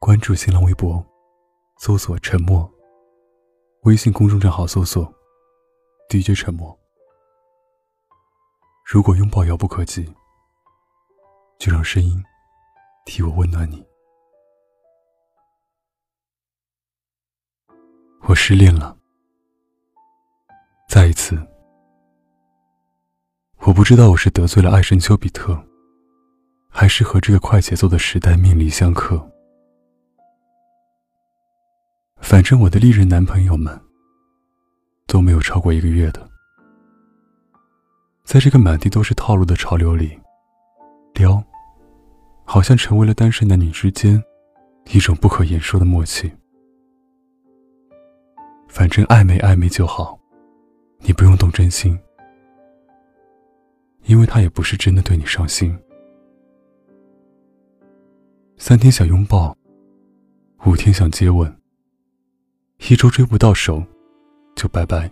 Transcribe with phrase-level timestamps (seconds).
[0.00, 1.04] 关注新浪微博，
[1.76, 2.66] 搜索“沉默”。
[3.84, 5.04] 微信公众账号搜索
[6.08, 6.74] “DJ 沉默”。
[8.82, 10.10] 如果拥抱遥不可及，
[11.58, 12.24] 就让声音
[13.04, 13.86] 替我温暖你。
[18.22, 18.96] 我失恋了，
[20.88, 21.46] 再一次，
[23.58, 25.62] 我不知道我是得罪了爱神丘比特，
[26.70, 29.30] 还是和这个快节奏的时代命里相克。
[32.20, 33.78] 反正我的历任男朋友们
[35.06, 36.28] 都没有超过一个月的。
[38.24, 40.16] 在这个满地都是套路的潮流里，
[41.14, 41.42] 撩
[42.44, 44.22] 好像成为了单身男女之间
[44.92, 46.30] 一种不可言说的默契。
[48.68, 50.16] 反正暧昧暧昧就好，
[51.00, 51.98] 你不用动真心，
[54.04, 55.76] 因为他也不是真的对你上心。
[58.56, 59.56] 三天想拥抱，
[60.66, 61.52] 五天想接吻，
[62.88, 63.84] 一周追不到手，
[64.56, 65.08] 就拜拜。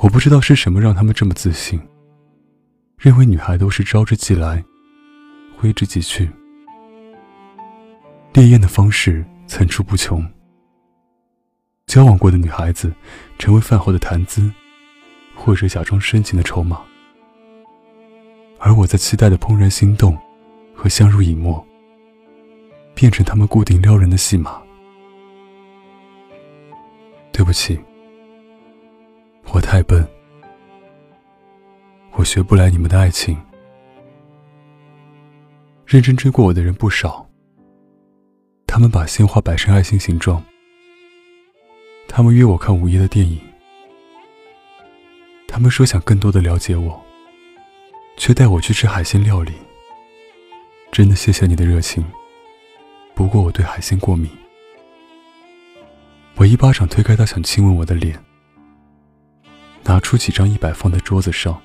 [0.00, 1.78] 我不知道是什么让他们这么自信，
[2.96, 4.64] 认为女孩都是招之即来，
[5.58, 6.30] 挥之即去，
[8.32, 10.24] 烈焰的方式层出不穷。
[11.86, 12.90] 交往过的女孩子，
[13.38, 14.50] 成为饭后的谈资，
[15.34, 16.80] 或者假装深情的筹码，
[18.58, 20.16] 而我在期待的怦然心动
[20.74, 21.64] 和相濡以沫，
[22.94, 24.62] 变成他们固定撩人的戏码。
[27.36, 27.78] 对不起。
[29.52, 30.08] 我太笨，
[32.12, 33.36] 我学不来你们的爱情。
[35.84, 37.28] 认真追过我的人不少，
[38.66, 40.42] 他们把鲜花摆成爱心形状，
[42.08, 43.38] 他们约我看午夜的电影，
[45.46, 46.98] 他们说想更多的了解我，
[48.16, 49.52] 却带我去吃海鲜料理。
[50.90, 52.02] 真的谢谢你的热情，
[53.14, 54.30] 不过我对海鲜过敏。
[56.36, 58.22] 我一巴掌推开他想亲吻我的脸。
[59.84, 61.60] 拿出几张一百放在桌子上，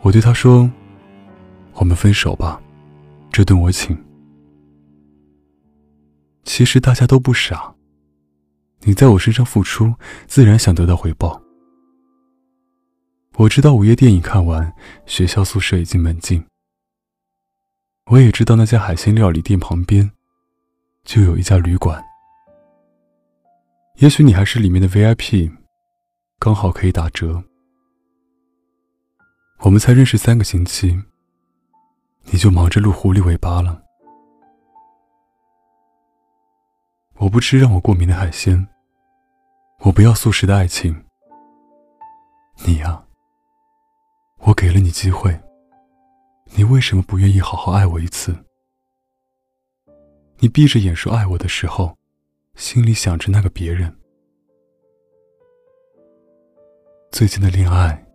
[0.00, 0.70] 我对他说
[1.74, 2.60] ：“我们分手吧，
[3.30, 3.96] 这顿我请。”
[6.42, 7.74] 其实大家都不傻，
[8.80, 9.94] 你在我身上付出，
[10.26, 11.40] 自然想得到回报。
[13.36, 14.72] 我知道午夜电影看完，
[15.06, 16.44] 学校宿舍已经门禁。
[18.06, 20.10] 我也知道那家海鲜料理店旁边
[21.04, 22.02] 就有一家旅馆。
[24.00, 25.52] 也许你还是里面的 VIP。
[26.38, 27.44] 刚好可以打折。
[29.58, 30.98] 我们才认识三个星期，
[32.22, 33.82] 你就忙着录狐狸尾巴了。
[37.16, 38.66] 我不吃让我过敏的海鲜，
[39.80, 41.04] 我不要素食的爱情。
[42.64, 43.04] 你呀，
[44.38, 45.38] 我给了你机会，
[46.56, 48.34] 你为什么不愿意好好爱我一次？
[50.38, 51.98] 你闭着眼说爱我的时候，
[52.60, 53.90] 心里想着那个别人。
[57.10, 58.06] 最近的恋爱，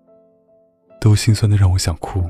[1.01, 2.23] 都心酸的让我想哭。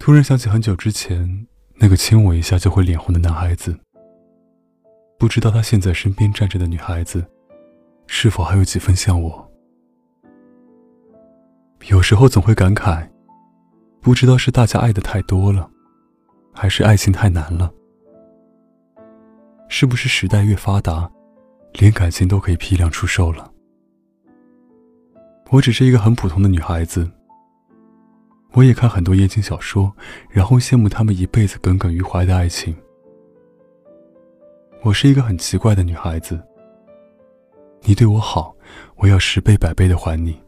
[0.00, 1.46] 突然想起很久之前
[1.76, 3.78] 那个亲我一下就会脸红的男孩子，
[5.16, 7.24] 不知道他现在身边站着的女孩子，
[8.08, 9.48] 是否还有几分像我？
[11.88, 13.08] 有时候总会感慨，
[14.00, 15.70] 不知道是大家爱的太多了，
[16.52, 17.72] 还是爱情太难了？
[19.74, 21.10] 是不是时代越发达，
[21.78, 23.50] 连感情都可以批量出售了？
[25.50, 27.10] 我只是一个很普通的女孩子，
[28.52, 29.90] 我也看很多言情小说，
[30.28, 32.76] 然后羡慕他们一辈子耿耿于怀的爱情。
[34.82, 36.38] 我是一个很奇怪的女孩子，
[37.80, 38.54] 你对我好，
[38.96, 40.38] 我要十倍百倍的还你，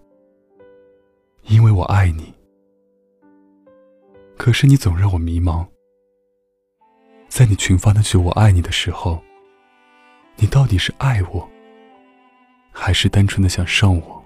[1.45, 2.31] 因为我爱你。
[4.37, 5.67] 可是你总让我迷茫，
[7.35, 9.21] 在你群发那句“我爱你”的时候，
[10.37, 11.51] 你到底是爱我，
[12.71, 14.25] 还是单纯的想上我？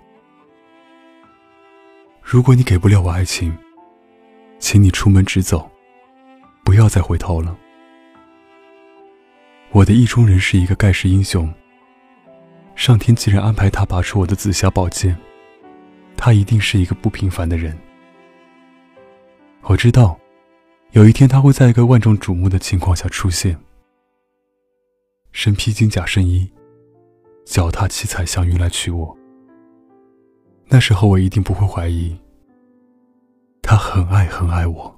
[2.21, 3.57] 如果你给不了我爱情，
[4.59, 5.71] 请你出门直走，
[6.63, 7.57] 不要再回头了。
[9.71, 11.51] 我的意中人是一个盖世英雄。
[12.75, 15.17] 上天既然安排他拔出我的紫霞宝剑，
[16.15, 17.75] 他一定是一个不平凡的人。
[19.63, 20.21] 我知道，
[20.93, 23.59] 有一天他会在一个万众瞩目的情况下出现，
[25.33, 26.51] 身披金甲圣衣，
[27.45, 29.17] 脚踏七彩祥云来娶我。
[30.67, 32.19] 那时候我一定不会怀疑，
[33.61, 34.98] 他很爱很爱我。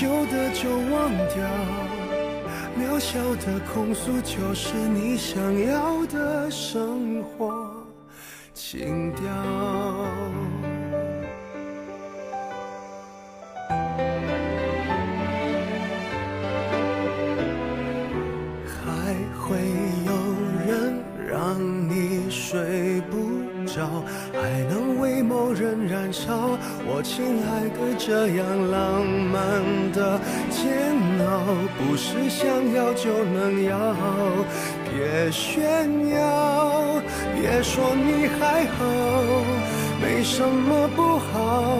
[0.00, 1.44] 旧的就忘掉。
[2.78, 7.84] 渺小的控诉，就是你想要的生活
[8.54, 9.24] 情调。
[26.98, 29.62] 我亲爱的，这样浪漫
[29.92, 30.66] 的煎
[31.24, 31.46] 熬，
[31.78, 33.94] 不是想要就能要。
[34.90, 37.00] 别炫耀，
[37.36, 38.84] 别说你还好，
[40.02, 41.78] 没什么不好，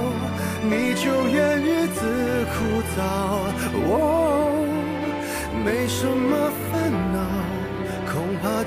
[0.63, 3.03] 你就怨日子枯燥。
[3.91, 4.55] 哦，
[5.65, 6.49] 没什么，